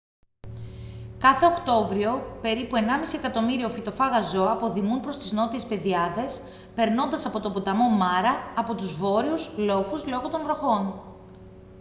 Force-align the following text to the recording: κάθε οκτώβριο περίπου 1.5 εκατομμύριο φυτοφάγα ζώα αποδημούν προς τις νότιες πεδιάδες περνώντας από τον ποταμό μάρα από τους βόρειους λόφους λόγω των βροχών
κάθε 1.17 1.45
οκτώβριο 1.45 2.37
περίπου 2.41 2.75
1.5 2.75 2.79
εκατομμύριο 3.15 3.69
φυτοφάγα 3.69 4.21
ζώα 4.21 4.51
αποδημούν 4.51 4.99
προς 4.99 5.17
τις 5.17 5.31
νότιες 5.31 5.65
πεδιάδες 5.65 6.41
περνώντας 6.75 7.25
από 7.25 7.39
τον 7.39 7.53
ποταμό 7.53 7.89
μάρα 7.89 8.33
από 8.55 8.75
τους 8.75 8.95
βόρειους 8.95 9.57
λόφους 9.57 10.07
λόγω 10.07 10.29
των 10.29 10.43
βροχών 10.43 10.93